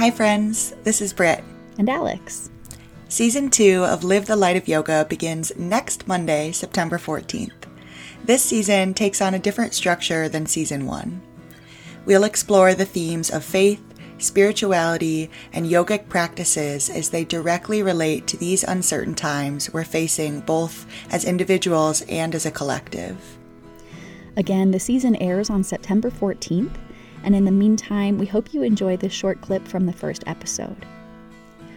[0.00, 0.72] Hi, friends.
[0.82, 1.44] This is Britt.
[1.76, 2.48] And Alex.
[3.10, 7.66] Season 2 of Live the Light of Yoga begins next Monday, September 14th.
[8.24, 11.20] This season takes on a different structure than Season 1.
[12.06, 13.82] We'll explore the themes of faith,
[14.16, 20.86] spirituality, and yogic practices as they directly relate to these uncertain times we're facing both
[21.10, 23.36] as individuals and as a collective.
[24.38, 26.74] Again, the season airs on September 14th,
[27.24, 30.86] and in the meantime, we hope you enjoy this short clip from the first episode.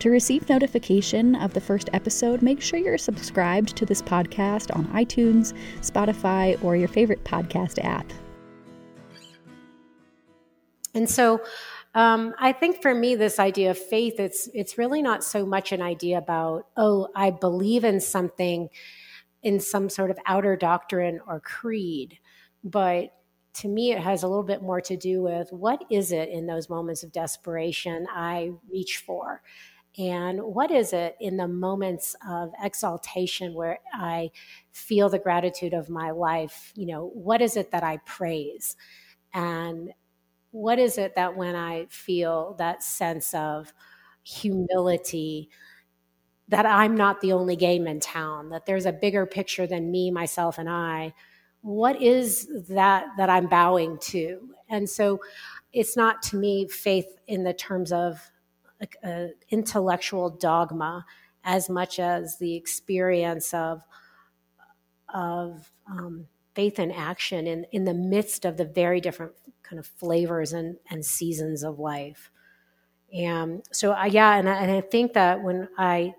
[0.00, 4.86] To receive notification of the first episode, make sure you're subscribed to this podcast on
[4.88, 8.12] iTunes, Spotify, or your favorite podcast app.
[10.94, 11.40] And so
[11.94, 15.72] um, I think for me, this idea of faith, it's it's really not so much
[15.72, 18.68] an idea about, oh, I believe in something
[19.42, 22.18] in some sort of outer doctrine or creed,
[22.64, 23.10] but
[23.54, 26.46] to me, it has a little bit more to do with what is it in
[26.46, 29.42] those moments of desperation I reach for?
[29.96, 34.30] And what is it in the moments of exaltation where I
[34.72, 36.72] feel the gratitude of my life?
[36.74, 38.76] You know, what is it that I praise?
[39.34, 39.92] And
[40.52, 43.72] what is it that when I feel that sense of
[44.24, 45.50] humility,
[46.48, 50.10] that I'm not the only game in town, that there's a bigger picture than me,
[50.10, 51.14] myself, and I.
[51.64, 54.50] What is that that I'm bowing to?
[54.68, 55.20] And so
[55.72, 58.30] it's not to me faith in the terms of
[59.02, 61.06] a intellectual dogma
[61.42, 63.82] as much as the experience of
[65.08, 69.32] of um, faith and action in, in the midst of the very different
[69.62, 72.30] kind of flavors and, and seasons of life.
[73.10, 76.12] And so, I, yeah, and I, and I think that when I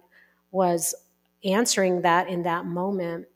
[0.52, 0.96] was
[1.44, 3.28] answering that in that moment,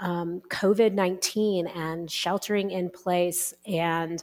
[0.00, 4.22] um, COVID 19 and sheltering in place, and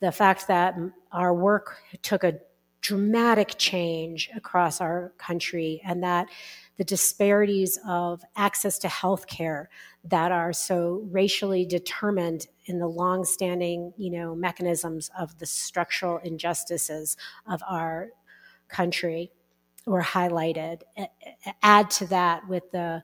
[0.00, 0.76] the fact that
[1.12, 2.38] our work took a
[2.80, 6.28] dramatic change across our country, and that
[6.76, 9.68] the disparities of access to health care
[10.04, 17.16] that are so racially determined in the long-standing you know mechanisms of the structural injustices
[17.46, 18.10] of our
[18.68, 19.32] country
[19.86, 20.82] were highlighted.
[21.62, 23.02] Add to that with the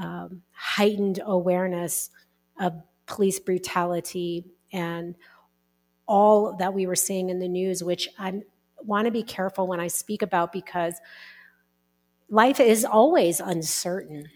[0.00, 2.10] um, heightened awareness
[2.58, 2.74] of
[3.06, 5.14] police brutality and
[6.06, 8.40] all that we were seeing in the news which i
[8.82, 10.94] want to be careful when i speak about because
[12.30, 14.28] life is always uncertain.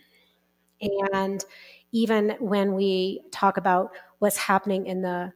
[1.13, 1.43] And
[1.93, 5.33] even when we talk about what's happening in the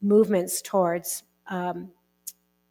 [0.00, 1.90] movements towards, um,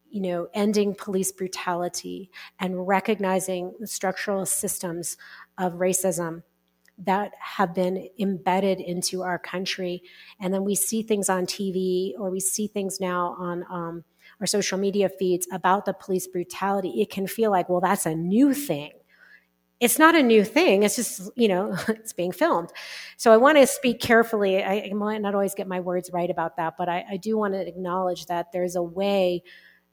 [0.10, 5.16] you know, ending police brutality and recognizing the structural systems
[5.60, 6.42] of racism
[7.06, 10.04] that have been embedded into our country.
[10.40, 14.04] And then we see things on TV or we see things now on um,
[14.40, 17.02] our social media feeds about the police brutality.
[17.02, 18.92] It can feel like, well, that's a new thing
[19.80, 20.84] it's not a new thing.
[20.84, 22.70] It's just, you know, it's being filmed.
[23.18, 24.64] So I want to speak carefully.
[24.64, 27.38] I, I, might not always get my words right about that, but I, I do
[27.38, 29.44] want to acknowledge that there's a way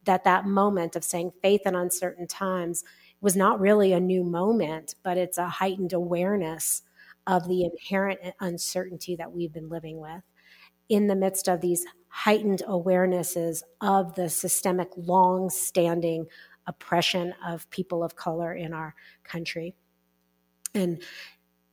[0.05, 2.84] that that moment of saying faith in uncertain times
[3.21, 6.83] was not really a new moment, but it's a heightened awareness
[7.26, 10.22] of the inherent uncertainty that we've been living with
[10.88, 16.26] in the midst of these heightened awarenesses of the systemic, long standing
[16.66, 18.94] oppression of people of color in our
[19.25, 19.75] country.
[20.75, 21.03] And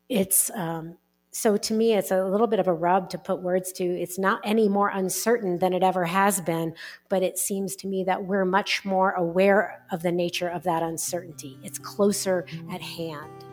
[0.09, 0.97] it's um,
[1.36, 3.84] so to me, it's a little bit of a rub to put words to.
[3.84, 6.75] It's not any more uncertain than it ever has been,
[7.09, 10.84] but it seems to me that we're much more aware of the nature of that
[10.84, 11.58] uncertainty.
[11.64, 13.53] It's closer at hand.